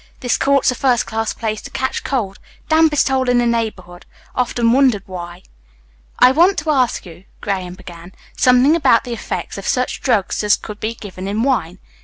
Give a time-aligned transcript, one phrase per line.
[0.21, 2.39] "This court's a first class place to catch cold.
[2.69, 4.07] Dampest hole in the neighbourhood.
[4.33, 5.43] Often wondered why."
[6.17, 10.57] "I want to ask you," Graham began, "something about the effects of such drugs as
[10.57, 11.77] could be given in wine.